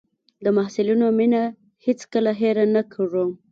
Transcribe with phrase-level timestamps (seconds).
[0.43, 1.41] د محصلینو مينه
[1.85, 3.29] هېڅ کله هېره نه کړم.